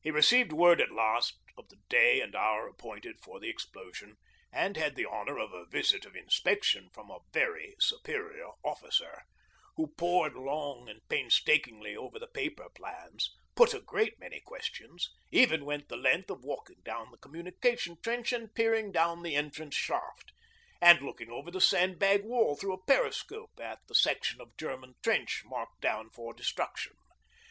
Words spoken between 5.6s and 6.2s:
visit of